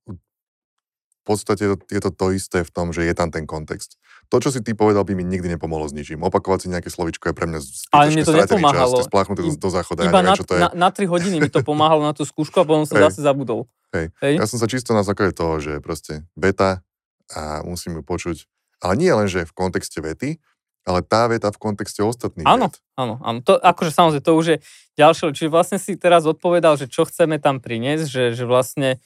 [0.09, 4.01] v podstate je to to isté v tom, že je tam ten kontext.
[4.29, 6.21] To, čo si ty povedal, by mi nikdy nepomohlo s ničím.
[6.21, 9.01] Opakovať si nejaké slovičko je pre mňa Ale mne to nepomáhalo.
[9.01, 10.61] čas, do, do záchoda, ja Iba neviem, na, čo to je.
[10.61, 13.09] na, na 3 hodiny mi to pomáhalo na tú skúšku a potom som Hej.
[13.09, 13.65] zase zabudol.
[13.89, 14.13] Hej.
[14.21, 14.33] Hej?
[14.37, 16.85] Ja som sa čisto na základe toho, že proste beta
[17.33, 18.45] a musím ju počuť,
[18.85, 20.37] ale nie len, že v kontexte vety,
[20.85, 22.69] ale tá veta v kontexte ostatných Áno.
[22.97, 23.39] Áno, áno.
[23.45, 24.57] To, akože samozrejme, to už je
[24.97, 25.33] ďalšie.
[25.33, 29.01] Čiže vlastne si teraz odpovedal, že čo chceme tam priniesť, že, že vlastne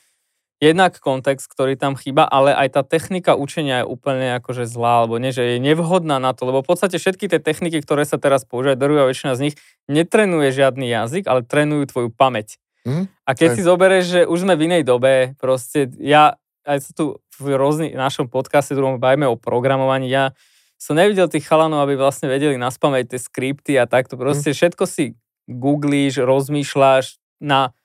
[0.64, 5.20] jednak kontext, ktorý tam chýba, ale aj tá technika učenia je úplne akože zlá, alebo
[5.20, 8.48] nie, že je nevhodná na to, lebo v podstate všetky tie techniky, ktoré sa teraz
[8.48, 9.56] používajú, drvivá väčšina z nich
[9.92, 12.56] netrenuje žiadny jazyk, ale trenujú tvoju pamäť.
[12.88, 13.12] Mhm.
[13.28, 13.56] A keď Hej.
[13.60, 17.92] si zoberieš, že už sme v inej dobe, proste ja, aj sa tu v rôznych
[18.00, 20.32] našom podcaste, ktorom bavíme o programovaní, ja
[20.80, 24.20] som nevidel tých chalanov, aby vlastne vedeli naspamäť tie skripty a takto.
[24.20, 25.16] Proste všetko si
[25.48, 27.76] googlíš, rozmýšľaš, na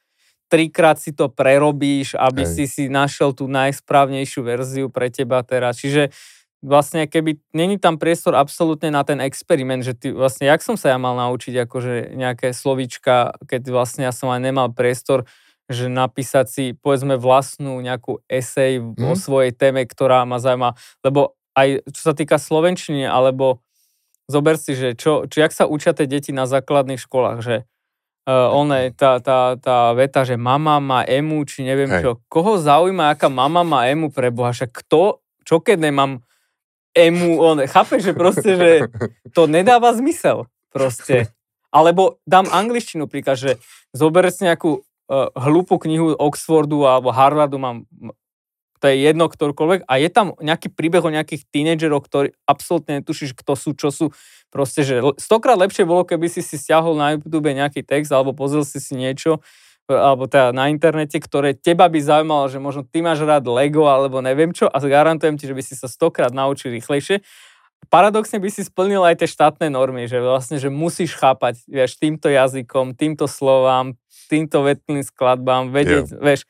[0.49, 2.53] trikrát si to prerobíš, aby Hej.
[2.53, 5.79] si si našiel tú najsprávnejšiu verziu pre teba teraz.
[5.81, 6.09] Čiže
[6.59, 10.91] vlastne keby, není tam priestor absolútne na ten experiment, že ty vlastne, jak som sa
[10.91, 15.23] ja mal naučiť akože nejaké slovíčka, keď vlastne ja som aj nemal priestor,
[15.69, 19.21] že napísať si, povedzme, vlastnú nejakú esej o Mhm.
[19.21, 20.75] svojej téme, ktorá ma zaujíma.
[21.05, 23.61] Lebo aj čo sa týka slovenčiny, alebo
[24.29, 27.57] zober si, že čo, čo jak sa učia tie deti na základných školách, že
[28.29, 32.03] uh, one, tá, tá, tá veta, že mama má emu, či neviem Hej.
[32.05, 32.11] čo.
[32.29, 34.53] Koho zaujíma, aká mama má emu pre Boha?
[34.53, 36.21] Však kto, čo keď nemám
[36.93, 38.71] emu, on, chápeš, že proste, že
[39.33, 40.45] to nedáva zmysel.
[40.69, 41.33] Proste.
[41.73, 43.57] Alebo dám angličtinu príklad, že
[43.97, 47.88] zober si nejakú uh, hlúpu knihu Oxfordu alebo Harvardu, mám,
[48.79, 53.35] to je jedno ktorkoľvek, a je tam nejaký príbeh o nejakých tínedžeroch, ktorí absolútne netušíš,
[53.35, 54.07] kto sú, čo sú.
[54.49, 58.64] Proste, že stokrát lepšie bolo, keby si si stiahol na YouTube nejaký text alebo pozrel
[58.64, 59.45] si si niečo,
[59.85, 63.85] e, alebo teda na internete, ktoré teba by zaujímalo, že možno ty máš rád Lego
[63.85, 67.21] alebo neviem čo a garantujem ti, že by si sa stokrát naučil rýchlejšie.
[67.88, 72.29] Paradoxne by si splnil aj tie štátne normy, že vlastne, že musíš chápať, vieš, týmto
[72.29, 73.97] jazykom, týmto slovám,
[74.29, 76.45] týmto vetným skladbám, vedieť, vieš,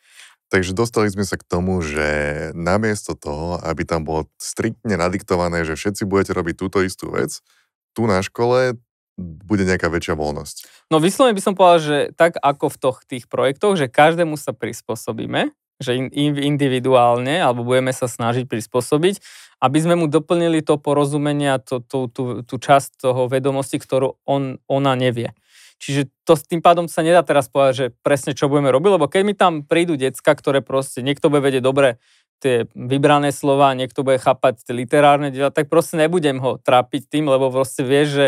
[0.48, 5.76] Takže dostali sme sa k tomu, že namiesto toho, aby tam bolo striktne nadiktované, že
[5.76, 7.44] všetci budete robiť túto istú vec,
[7.92, 8.80] tu na škole
[9.18, 10.88] bude nejaká väčšia voľnosť.
[10.88, 14.54] No vyslovene by som povedal, že tak ako v toch, tých projektoch, že každému sa
[14.54, 19.20] prispôsobíme, že in, in, individuálne, alebo budeme sa snažiť prispôsobiť,
[19.58, 24.18] aby sme mu doplnili to porozumenie a to, tú, tú, tú časť toho vedomosti, ktorú
[24.22, 25.34] on, ona nevie.
[25.78, 29.06] Čiže to s tým pádom sa nedá teraz povedať, že presne čo budeme robiť, lebo
[29.06, 32.02] keď mi tam prídu decka, ktoré proste niekto bude vedieť dobre
[32.42, 37.30] tie vybrané slova, niekto bude chápať tie literárne diela, tak proste nebudem ho trápiť tým,
[37.30, 38.26] lebo proste vieš, že,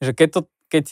[0.00, 0.40] že keď, to,
[0.72, 0.84] keď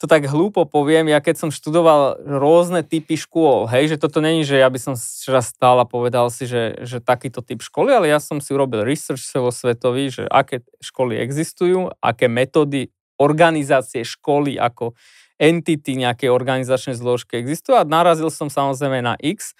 [0.00, 4.42] to tak hlúpo poviem, ja keď som študoval rôzne typy škôl, hej, že toto není,
[4.48, 4.94] že ja by som
[5.28, 8.82] raz stál a povedal si, že, že takýto typ školy, ale ja som si urobil
[8.82, 14.96] research celosvetový, že aké školy existujú, aké metódy organizácie školy ako
[15.40, 19.56] entity nejakej organizačnej zložky existujú a narazil som samozrejme na X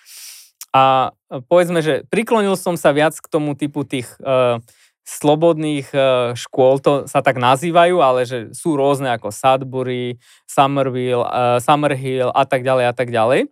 [0.77, 1.17] a
[1.49, 4.63] povedzme, že priklonil som sa viac k tomu typu tých uh,
[5.11, 5.99] slobodných e,
[6.39, 12.47] škôl, to sa tak nazývajú, ale že sú rôzne ako Sudbury, Somerville, uh, Summerhill a
[12.47, 13.51] tak ďalej a tak ďalej.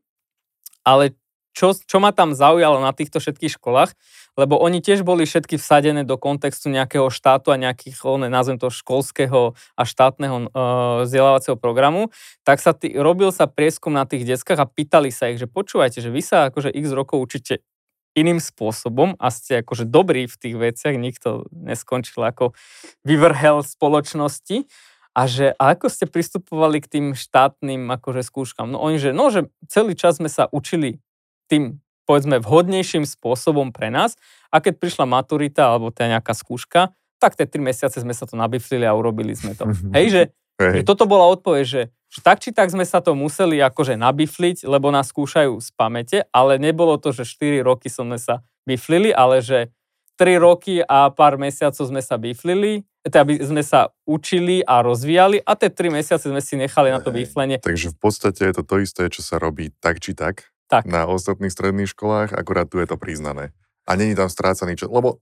[0.86, 1.18] Ale
[1.58, 3.90] čo, čo ma tam zaujalo na týchto všetkých školách,
[4.38, 7.98] lebo oni tiež boli všetky vsadené do kontextu nejakého štátu a nejakých,
[8.30, 12.14] nazvem to, školského a štátneho uh, vzdelávacieho programu,
[12.46, 15.98] tak sa tý, robil sa prieskum na tých deckách a pýtali sa ich, že počúvajte,
[15.98, 17.66] že vy sa akože x rokov učíte
[18.14, 22.54] iným spôsobom a ste akože dobrí v tých veciach, nikto neskončil ako
[23.02, 24.70] vyvrhel spoločnosti.
[25.18, 28.70] A že a ako ste pristupovali k tým štátnym akože skúškam?
[28.70, 31.02] No oni, že no, že celý čas sme sa učili
[31.48, 34.16] tým povedzme vhodnejším spôsobom pre nás
[34.48, 38.38] a keď prišla maturita alebo tá nejaká skúška, tak tie tri mesiace sme sa to
[38.38, 39.68] nabiflili a urobili sme to.
[39.96, 40.22] Hej, že,
[40.60, 44.64] že toto bola odpoveď, že že tak či tak sme sa to museli akože nabifliť,
[44.64, 49.44] lebo nás skúšajú z pamäte, ale nebolo to, že 4 roky sme sa biflili, ale
[49.44, 49.68] že
[50.16, 55.52] 3 roky a pár mesiacov sme sa biflili, teda sme sa učili a rozvíjali a
[55.52, 57.60] tie 3 mesiace sme si nechali na to biflenie.
[57.60, 60.84] Takže v podstate je to to isté, čo sa robí tak či tak, tak.
[60.84, 63.56] na ostatných stredných školách, akurát tu je to priznané.
[63.88, 65.18] A není tam strácaný čo, lebo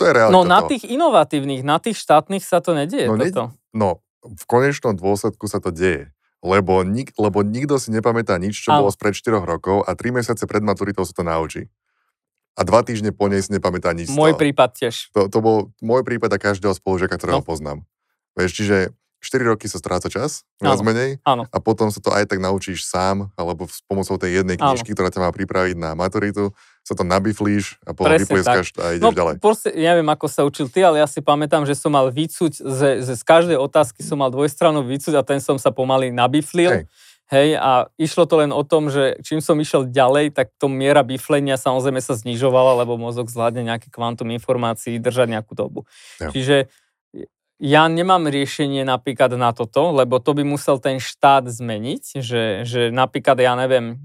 [0.00, 0.72] to je realita No na toho.
[0.72, 3.44] tých inovatívnych, na tých štátnych sa to nedieje no, toto.
[3.52, 3.88] Ne, no,
[4.24, 8.86] v konečnom dôsledku sa to deje lebo, nik, lebo nikto si nepamätá nič, čo Áno.
[8.86, 11.66] bolo spred 4 rokov a 3 mesiace pred maturitou sa to naučí.
[12.58, 14.10] A dva týždne po nej si nepamätá nič.
[14.10, 15.14] Môj prípad tiež.
[15.14, 17.46] To, to bol môj prípad a každého spolužiaka, ktorého no.
[17.46, 17.78] poznám.
[18.34, 18.76] Vieš, čiže
[19.18, 21.42] 4 roky sa stráca čas, viac menej, áno.
[21.50, 24.96] a potom sa to aj tak naučíš sám, alebo s pomocou tej jednej knižky, áno.
[24.96, 26.54] ktorá ťa má pripraviť na maturitu,
[26.86, 29.42] sa to nabiflíš a potom vyplieskáš a ideš no, ďalej.
[29.42, 32.90] Proste, neviem, ako sa učil ty, ale ja si pamätám, že som mal výcuť, že,
[33.04, 36.82] že z každej otázky som mal dvojstranu výcuť a ten som sa pomaly nabiflil.
[36.82, 36.86] Hej.
[37.28, 41.04] Hej, a išlo to len o tom, že čím som išiel ďalej, tak to miera
[41.04, 45.84] biflenia samozrejme sa znižovala, lebo mozog zvládne nejaký kvantum informácií držať nejakú dobu.
[46.24, 46.32] Jo.
[46.32, 46.72] Čiže
[47.58, 52.94] ja nemám riešenie napríklad na toto, lebo to by musel ten štát zmeniť, že, že
[52.94, 53.98] napríklad ja neviem,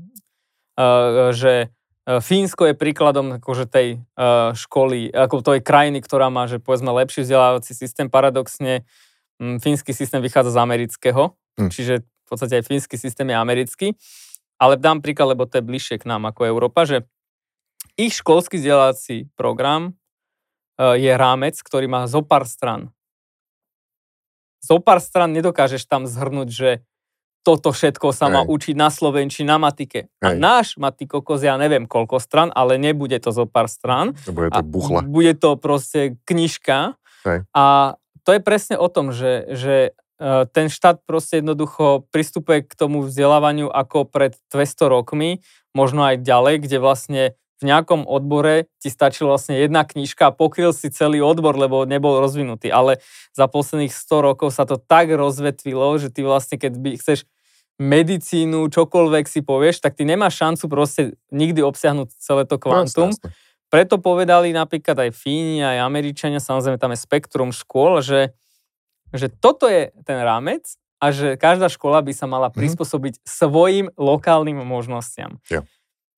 [0.73, 6.49] uh, že uh, Fínsko je príkladom akože tej uh, školy, ako tej krajiny, ktorá má,
[6.49, 8.09] že povedzme, lepší vzdelávací systém.
[8.09, 8.89] Paradoxne,
[9.37, 11.69] um, fínsky systém vychádza z amerického, hm.
[11.69, 13.87] čiže v podstate aj fínsky systém je americký.
[14.57, 17.05] Ale dám príklad, lebo to je bližšie k nám ako Európa, že
[17.99, 19.93] ich školský vzdelávací program
[20.79, 22.89] je rámec, ktorý má zo pár stran
[24.63, 26.69] zo pár stran nedokážeš tam zhrnúť, že
[27.43, 30.07] toto všetko sa má učiť na slovenči, na matike.
[30.23, 34.15] A náš matikokos, ja neviem koľko stran, ale nebude to zo pár stran.
[34.31, 34.99] Bude to buchla.
[35.03, 36.95] Bude to proste knižka.
[37.27, 37.43] Hej.
[37.51, 42.71] A to je presne o tom, že, že e, ten štát proste jednoducho pristupuje k
[42.79, 45.43] tomu vzdelávaniu ako pred 200 rokmi,
[45.75, 47.23] možno aj ďalej, kde vlastne
[47.63, 52.19] v nejakom odbore ti stačila vlastne jedna knižka a pokryl si celý odbor, lebo nebol
[52.19, 52.67] rozvinutý.
[52.67, 52.99] Ale
[53.31, 57.23] za posledných 100 rokov sa to tak rozvetvilo, že ty vlastne, keď by chceš
[57.79, 63.15] medicínu, čokoľvek si povieš, tak ty nemáš šancu proste nikdy obsiahnuť celé to kvantum.
[63.15, 63.31] No,
[63.73, 68.29] Preto povedali napríklad aj Fíni, aj Američania, samozrejme tam je spektrum škôl, že,
[69.09, 70.61] že toto je ten rámec
[71.01, 72.55] a že každá škola by sa mala mhm.
[72.61, 73.27] prispôsobiť mm-hmm.
[73.27, 75.41] svojim lokálnym možnostiam.
[75.49, 75.65] Yeah.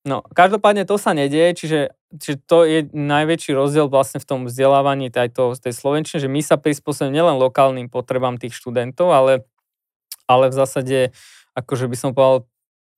[0.06, 1.80] No, každopádne to sa nedieje, čiže,
[2.14, 6.62] čiže to je najväčší rozdiel vlastne v tom vzdelávaní tejto, tej slovenčine, že my sa
[6.62, 9.50] prispôsobíme nielen lokálnym potrebám tých študentov, ale,
[10.30, 10.98] ale v zásade,
[11.58, 12.46] akože by som povedal,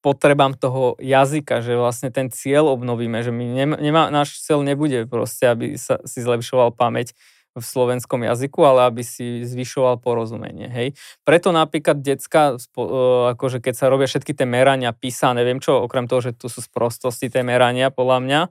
[0.03, 5.47] potrebám toho jazyka, že vlastne ten cieľ obnovíme, že my nemá, náš cieľ nebude proste,
[5.47, 7.15] aby sa si zlepšoval pamäť,
[7.57, 10.69] v slovenskom jazyku, ale aby si zvyšoval porozumenie.
[10.69, 10.87] Hej.
[11.25, 12.85] Preto napríklad decka, e,
[13.33, 16.61] akože keď sa robia všetky tie merania, písa, neviem čo, okrem toho, že tu sú
[16.61, 18.41] sprostosti tie merania, podľa mňa,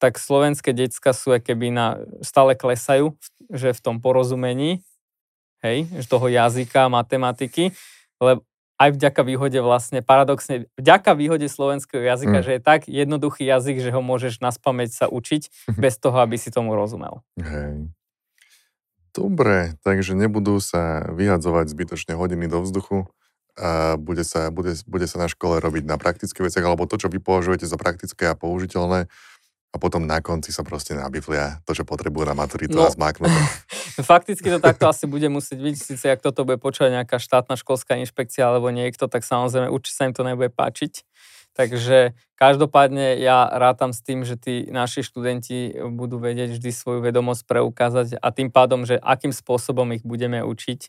[0.00, 3.12] tak slovenské decka sú keby na, stále klesajú,
[3.52, 4.80] že v tom porozumení,
[5.60, 7.74] hej, že toho jazyka, matematiky,
[8.22, 12.44] lebo aj vďaka výhode vlastne, paradoxne, vďaka výhode slovenského jazyka, mm.
[12.46, 16.54] že je tak jednoduchý jazyk, že ho môžeš na sa učiť, bez toho, aby si
[16.54, 17.26] tomu rozumel.
[17.42, 17.90] Hej.
[19.16, 23.08] Dobre, takže nebudú sa vyhadzovať zbytočne hodiny do vzduchu
[23.58, 27.10] a bude sa, bude, bude sa na škole robiť na praktické veciach, alebo to, čo
[27.10, 29.10] vy považujete za praktické a použiteľné,
[29.68, 33.28] a potom na konci sa proste nabiflia to, čo potrebujú na maturitu no, a zmáknú
[33.28, 33.40] to.
[34.10, 38.00] Fakticky to takto asi bude musieť byť, síce ak toto bude počúvať nejaká štátna školská
[38.00, 41.04] inšpekcia alebo niekto, tak samozrejme určite sa im to nebude páčiť.
[41.58, 47.42] Takže každopádne ja rátam s tým, že tí naši študenti budú vedieť vždy svoju vedomosť
[47.50, 50.80] preukázať a tým pádom, že akým spôsobom ich budeme učiť,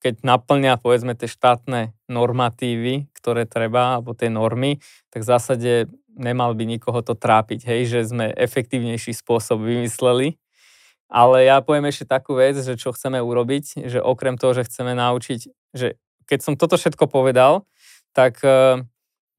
[0.00, 4.80] keď naplňa povedzme tie štátne normatívy, ktoré treba, alebo tie normy,
[5.12, 5.72] tak v zásade
[6.16, 10.40] nemal by nikoho to trápiť, hej, že sme efektívnejší spôsob vymysleli,
[11.08, 14.96] Ale ja poviem ešte takú vec, že čo chceme urobiť, že okrem toho, že chceme
[14.96, 15.40] naučiť,
[15.76, 17.68] že keď som toto všetko povedal,
[18.16, 18.80] tak uh,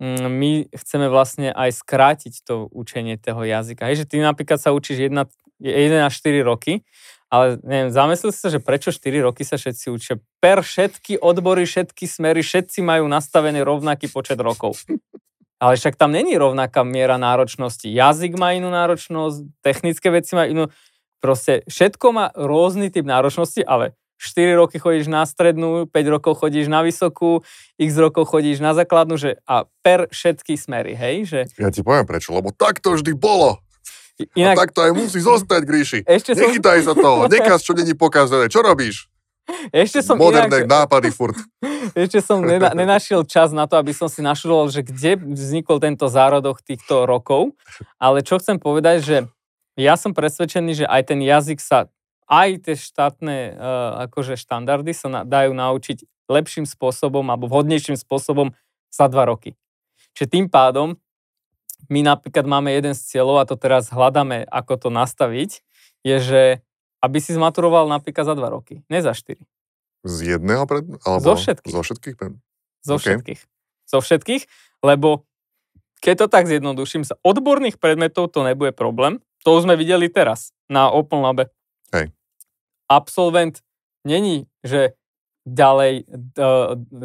[0.04, 3.88] my chceme vlastne aj skrátiť to učenie toho jazyka.
[3.88, 5.16] Hej, že ty napríklad sa učíš 1,
[5.64, 6.84] 1 až 4 roky,
[7.32, 10.14] ale neviem, zamyslel si sa, že prečo 4 roky sa všetci učia.
[10.44, 14.84] Per všetky odbory, všetky smery, všetci majú nastavený rovnaký počet rokov.
[15.56, 17.88] Ale však tam není rovnaká miera náročnosti.
[17.88, 20.68] Jazyk má inú náročnosť, technické veci má inú.
[21.24, 26.72] Proste všetko má rôzny typ náročnosti, ale 4 roky chodíš na strednú, 5 rokov chodíš
[26.72, 27.44] na vysokú,
[27.76, 31.28] x rokov chodíš na základnú, že a per všetky smery, hej?
[31.28, 31.40] Že...
[31.60, 33.60] Ja ti poviem prečo, lebo tak to vždy bolo.
[34.40, 34.56] Inak...
[34.56, 36.00] A tak to aj musí zostať, Gríši.
[36.08, 36.48] Ešte som...
[36.48, 38.48] Nechytaj sa toho, nekaz, čo není pokazané.
[38.48, 39.12] Čo robíš?
[39.70, 40.90] Ešte som Moderné inak...
[40.90, 41.38] nápady furt.
[41.94, 46.10] Ešte som nena, nenašiel čas na to, aby som si naštudoval, že kde vznikol tento
[46.10, 47.54] zárodok týchto rokov.
[48.02, 49.18] Ale čo chcem povedať, že
[49.76, 51.92] ja som presvedčený, že aj ten jazyk sa,
[52.26, 58.54] aj tie štátne uh, akože štandardy sa na, dajú naučiť lepším spôsobom alebo vhodnejším spôsobom
[58.90, 59.54] za dva roky.
[60.18, 60.98] Čiže tým pádom
[61.92, 65.62] my napríklad máme jeden z cieľov, a to teraz hľadáme, ako to nastaviť,
[66.02, 66.42] je, že
[67.04, 69.46] aby si zmaturoval napríklad za dva roky, ne za štyri.
[70.06, 70.86] Z jedného pred...
[71.06, 71.74] Alebo zo všetkých.
[71.74, 72.16] Zo všetkých?
[72.18, 72.34] Pred...
[72.82, 73.06] Zo okay.
[73.06, 73.42] všetkých.
[73.86, 74.44] Zo všetkých,
[74.82, 75.26] lebo
[76.02, 79.22] keď to tak zjednoduším, sa odborných predmetov to nebude problém.
[79.46, 81.54] To už sme videli teraz na Open Labe.
[81.94, 82.14] Hej.
[82.90, 83.62] Absolvent
[84.06, 84.94] není, že
[85.46, 86.10] ďalej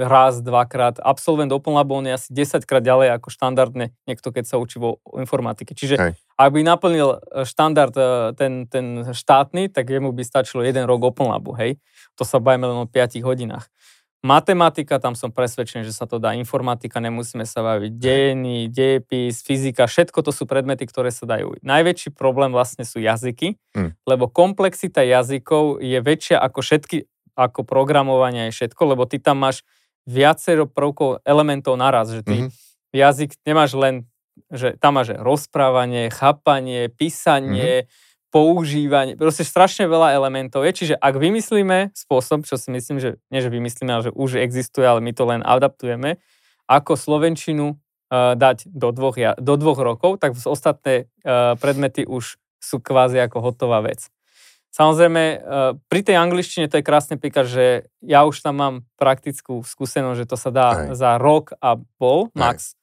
[0.00, 0.96] raz, dvakrát.
[1.04, 4.80] Absolvent Open Lab on je asi 10 krát ďalej ako štandardne niekto, keď sa učí
[4.80, 5.76] vo informatike.
[5.76, 6.12] Čiže Hej.
[6.40, 11.12] ak by naplnil e, štandard e, ten, ten štátny, tak jemu by stačilo jeden rok
[11.12, 11.76] Open Labu, hej.
[12.16, 13.68] To sa bajme len o 5 hodinách.
[14.20, 16.36] Matematika, tam som presvedčený, že sa to dá.
[16.36, 17.92] Informatika, nemusíme sa baviť.
[17.96, 21.56] Dejiny, dejepis, fyzika, všetko to sú predmety, ktoré sa dajú.
[21.64, 23.96] Najväčší problém vlastne sú jazyky, hmm.
[24.04, 27.08] lebo komplexita jazykov je väčšia ako všetky
[27.40, 29.64] ako programovanie je všetko, lebo ty tam máš
[30.04, 32.50] viacero prvkov, elementov naraz, že ty mm-hmm.
[32.92, 33.94] jazyk nemáš len,
[34.52, 38.09] že tam máš rozprávanie, chápanie, písanie, mm-hmm.
[38.30, 43.42] Používanie, proste strašne veľa elementov je, čiže ak vymyslíme spôsob, čo si myslím, že nie
[43.42, 46.22] že vymyslíme, ale že už existuje, ale my to len adaptujeme,
[46.70, 52.78] ako Slovenčinu uh, dať do dvoch, do dvoch rokov, tak ostatné uh, predmety už sú
[52.78, 54.06] kvázi ako hotová vec.
[54.70, 55.38] Samozrejme, eh,
[55.90, 60.30] pri tej angličtine to je krásne príklad, že ja už tam mám praktickú skúsenosť, že
[60.30, 60.94] to sa dá Aj.
[60.94, 62.78] za rok a pol max.
[62.78, 62.79] Aj.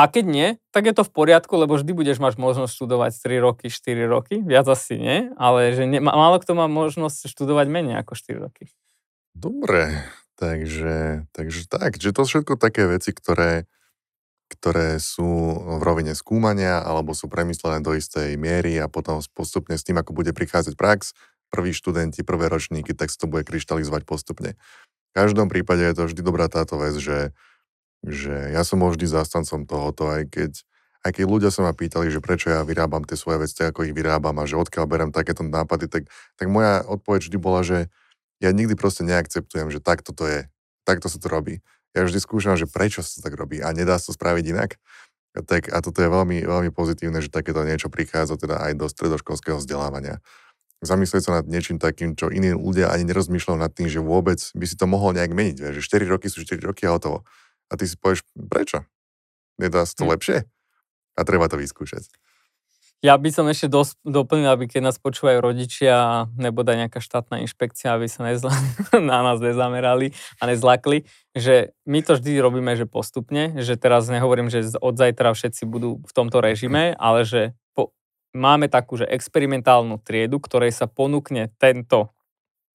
[0.00, 3.44] A keď nie, tak je to v poriadku, lebo vždy budeš mať možnosť študovať 3
[3.44, 8.00] roky, 4 roky, viac asi nie, ale že ne, málo kto má možnosť študovať menej
[8.00, 8.72] ako 4 roky.
[9.36, 10.00] Dobre,
[10.40, 13.68] takže, takže tak, že to všetko také veci, ktoré,
[14.48, 15.28] ktoré sú
[15.76, 20.16] v rovine skúmania alebo sú premyslené do istej miery a potom postupne s tým, ako
[20.16, 21.12] bude prichádzať prax,
[21.52, 24.56] prví študenti, prvé ročníky, tak sa to bude kryštalizovať postupne.
[25.10, 27.36] V každom prípade je to vždy dobrá táto vec, že,
[28.06, 30.52] že ja som bol vždy zastancom tohoto, aj keď,
[31.04, 33.96] aj keď ľudia sa ma pýtali, že prečo ja vyrábam tie svoje veci, ako ich
[33.96, 37.92] vyrábam a že odkiaľ berem takéto nápady, tak, tak moja odpoveď vždy bola, že
[38.40, 40.40] ja nikdy proste neakceptujem, že takto to je,
[40.88, 41.60] takto sa to robí
[41.94, 44.70] ja vždy skúšam, že prečo sa to tak robí a nedá sa to spraviť inak.
[45.34, 48.86] A, tak, a toto je veľmi, veľmi pozitívne, že takéto niečo prichádza teda aj do
[48.90, 50.18] stredoškolského vzdelávania.
[50.80, 54.64] Zamyslieť sa nad niečím takým, čo iní ľudia ani nerozmýšľajú nad tým, že vôbec by
[54.64, 55.76] si to mohol nejak meniť.
[55.76, 57.22] Že 4 roky sú 4 roky a hotovo.
[57.70, 58.82] A ty si povieš, prečo?
[59.56, 60.12] Nedá sa to hm.
[60.18, 60.36] lepšie?
[61.14, 62.10] A treba to vyskúšať.
[63.00, 67.40] Ja by som ešte dos- doplnil, aby keď nás počúvajú rodičia, nebo dá nejaká štátna
[67.40, 68.52] inšpekcia, aby sa nezla-
[69.00, 74.52] na nás nezamerali a nezlakli, že my to vždy robíme, že postupne, že teraz nehovorím,
[74.52, 77.96] že od zajtra všetci budú v tomto režime, ale že po-
[78.36, 82.12] máme takú, že experimentálnu triedu, ktorej sa ponúkne tento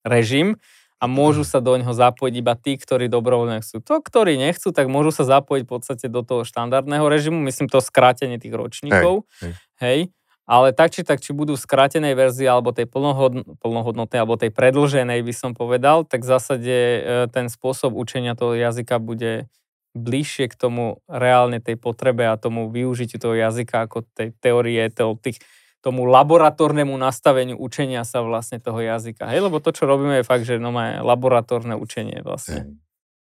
[0.02, 0.58] režim
[0.96, 3.84] a môžu sa do neho zapojiť iba tí, ktorí dobrovoľne chcú.
[3.84, 7.84] To, ktorí nechcú, tak môžu sa zapojiť v podstate do toho štandardného režimu, myslím to
[7.84, 9.28] skrátenie tých ročníkov.
[9.40, 9.54] Hej, hej.
[9.80, 10.00] hej
[10.46, 14.54] ale tak či tak, či budú v skrátenej verzii alebo tej plnohodn- plnohodnotnej alebo tej
[14.54, 17.00] predlženej by som povedal, tak v zásade e,
[17.34, 19.50] ten spôsob učenia toho jazyka bude
[19.98, 25.18] bližšie k tomu reálne tej potrebe a tomu využitiu toho jazyka ako tej teórie, toho,
[25.18, 25.42] tých,
[25.86, 29.30] tomu laboratórnemu nastaveniu učenia sa vlastne toho jazyka.
[29.30, 32.74] Hej, lebo to, čo robíme, je fakt, že no má laboratórne učenie vlastne.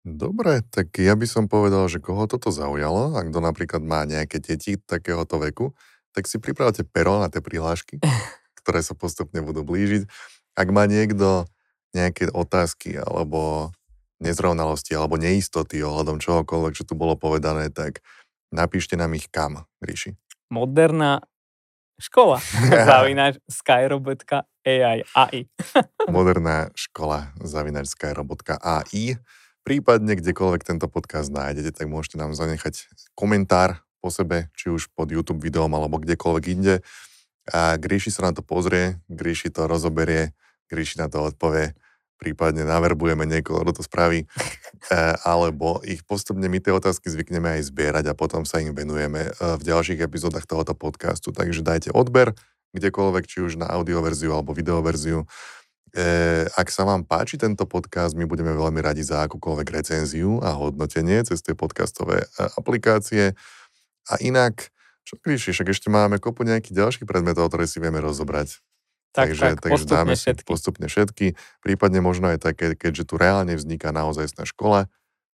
[0.04, 4.44] Dobre, tak ja by som povedal, že koho toto zaujalo, ak kto napríklad má nejaké
[4.44, 5.72] deti takéhoto veku,
[6.12, 7.96] tak si pripravte pero na tie prihlášky,
[8.60, 10.04] ktoré sa postupne budú blížiť.
[10.60, 11.48] Ak má niekto
[11.96, 13.72] nejaké otázky alebo
[14.20, 18.04] nezrovnalosti alebo neistoty ohľadom čohokoľvek, čo tu bolo povedané, tak
[18.52, 20.12] napíšte nám ich kam, Ríši.
[20.52, 21.24] Moderna
[22.00, 22.40] škola
[22.88, 25.04] zavináč skyrobot.ai.
[25.14, 25.40] AI.
[26.12, 29.20] Moderná škola zavináč skyrobot.ai.
[29.60, 35.12] Prípadne, kdekoľvek tento podcast nájdete, tak môžete nám zanechať komentár po sebe, či už pod
[35.12, 36.80] YouTube videom alebo kdekoľvek inde.
[37.52, 40.32] A Gríši sa na to pozrie, Gríši to rozoberie,
[40.72, 41.76] Gríši na to odpovie,
[42.20, 44.28] prípadne naverbujeme niekoho, kto to spraví, e,
[45.24, 49.56] alebo ich postupne my tie otázky zvykneme aj zbierať a potom sa im venujeme e,
[49.56, 51.32] v ďalších epizódach tohoto podcastu.
[51.32, 52.36] Takže dajte odber
[52.76, 55.24] kdekoľvek, či už na audioverziu alebo videoverziu.
[55.90, 60.52] E, ak sa vám páči tento podcast, my budeme veľmi radi za akúkoľvek recenziu a
[60.52, 63.32] hodnotenie cez tie podcastové aplikácie.
[64.06, 64.70] A inak,
[65.02, 68.62] čo Kríši, však ešte máme kopu nejakých ďalších predmetov, ktoré si vieme rozobrať.
[69.10, 70.46] Tak, takže, tak, takže postupne dáme všetky.
[70.46, 71.26] postupne všetky.
[71.66, 74.86] Prípadne možno aj také, keďže tu reálne vzniká naozaj škola,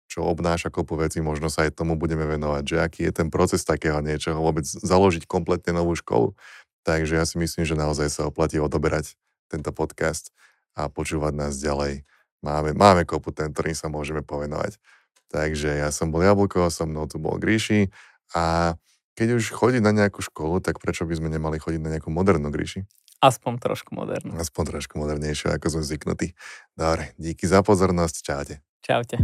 [0.05, 3.65] čo obnáša kopu veci, možno sa aj tomu budeme venovať, že aký je ten proces
[3.65, 6.37] takého niečoho, vôbec založiť kompletne novú školu.
[6.85, 9.17] Takže ja si myslím, že naozaj sa oplatí odoberať
[9.49, 10.29] tento podcast
[10.77, 12.05] a počúvať nás ďalej.
[12.45, 14.77] Máme, máme kopu ten, ktorým sa môžeme povenovať.
[15.33, 17.89] Takže ja som bol Jablko, so mnou tu bol Gríši
[18.37, 18.75] a
[19.17, 22.53] keď už chodí na nejakú školu, tak prečo by sme nemali chodiť na nejakú modernú
[22.53, 22.85] Gríši?
[23.23, 24.35] Aspoň trošku modernú.
[24.35, 26.35] Aspoň trošku modernejšie, ako sme zvyknutí.
[26.75, 28.15] Dobre, díky za pozornosť.
[28.19, 28.55] Čaute.
[28.83, 29.15] Čaute.